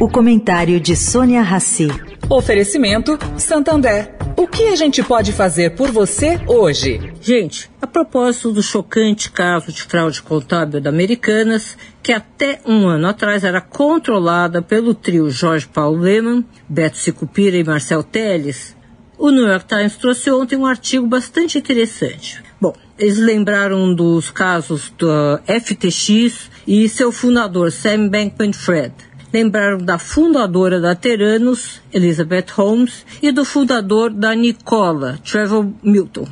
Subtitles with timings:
[0.00, 1.88] O comentário de Sônia Rassi.
[2.30, 4.14] Oferecimento Santander.
[4.36, 7.12] O que a gente pode fazer por você hoje?
[7.20, 13.08] Gente, a propósito do chocante caso de fraude contábil da Americanas, que até um ano
[13.08, 18.76] atrás era controlada pelo trio Jorge Paulo Lehmann, Beto Sicupira e Marcel Teles,
[19.18, 22.40] o New York Times trouxe ontem um artigo bastante interessante.
[22.60, 29.07] Bom, eles lembraram dos casos da FTX e seu fundador Sam Bankman-Fried.
[29.32, 36.26] Lembraram da fundadora da Teranos, Elizabeth Holmes, e do fundador da Nicola, Trevor Milton.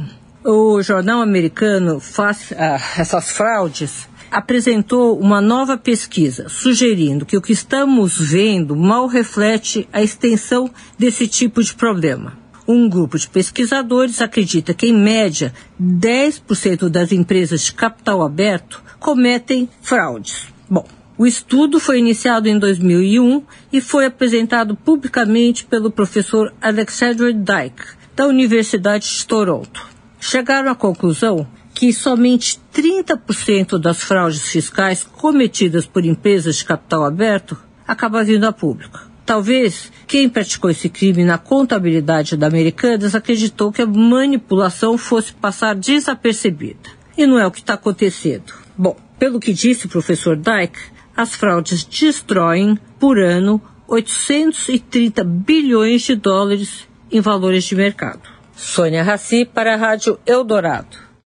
[0.45, 7.53] O jornal americano faz ah, essas fraudes apresentou uma nova pesquisa sugerindo que o que
[7.53, 12.39] estamos vendo mal reflete a extensão desse tipo de problema.
[12.69, 19.69] Um grupo de pesquisadores acredita que, em média, 10% das empresas de capital aberto cometem
[19.81, 20.49] fraudes.
[20.69, 20.85] Bom,
[21.19, 28.27] o estudo foi iniciado em 2001 e foi apresentado publicamente pelo professor Alexander Dyke, da
[28.27, 29.87] Universidade de Toronto.
[30.21, 37.57] Chegaram à conclusão que somente 30% das fraudes fiscais cometidas por empresas de capital aberto
[37.87, 39.01] acaba vindo a público.
[39.25, 45.75] Talvez quem praticou esse crime na contabilidade da Americanas acreditou que a manipulação fosse passar
[45.75, 46.91] desapercebida.
[47.17, 48.53] E não é o que está acontecendo.
[48.77, 56.15] Bom, pelo que disse o professor Dyke, as fraudes destroem, por ano, 830 bilhões de
[56.15, 58.23] dólares em valores de mercado.
[58.55, 61.06] Sônia Raci para a Rádio Eldorado.